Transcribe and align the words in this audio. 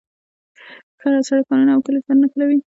سړک 1.27 1.43
ښارونه 1.49 1.71
او 1.73 1.81
کلیو 1.85 2.05
سره 2.05 2.15
نښلوي. 2.21 2.59